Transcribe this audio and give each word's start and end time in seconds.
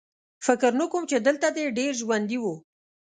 فکر 0.45 0.71
نه 0.79 0.85
کوم 0.91 1.03
چې 1.11 1.17
دلته 1.27 1.47
دې 1.55 1.65
ډېر 1.79 1.91
ژوندي 2.01 2.37
وو 2.39 2.55